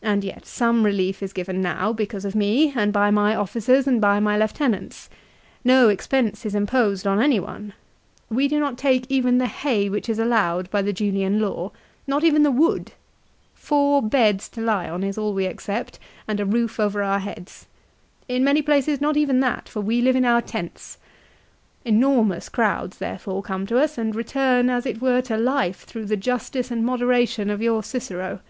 [0.00, 4.00] And yet some relief is given now; because of me, and by my officers, and
[4.00, 5.10] by my lieutenants.
[5.62, 7.74] No expense is imposed on any one.
[8.30, 11.70] We do not take even the hay which is allowed by the Juliau law;
[12.06, 12.92] not even the wood.
[13.52, 17.66] Four beds to lie on is all we accept, and a roof over our heads.
[18.28, 20.96] In many places not even that, for we live in our tents.
[21.84, 26.16] Enormous crowds therefore come to us, and return as it were to life through the
[26.16, 28.40] justice and moderation of your Cicero.